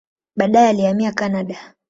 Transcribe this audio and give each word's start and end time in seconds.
Baadaye 0.35 0.69
alihamia 0.69 1.11
Kanada. 1.11 1.73